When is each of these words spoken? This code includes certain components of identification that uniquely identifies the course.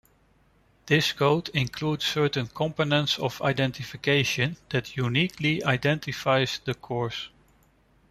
This 0.87 1.11
code 1.11 1.49
includes 1.49 2.05
certain 2.05 2.47
components 2.47 3.19
of 3.19 3.39
identification 3.43 4.57
that 4.69 4.97
uniquely 4.97 5.63
identifies 5.63 6.59
the 6.65 6.73
course. 6.73 7.29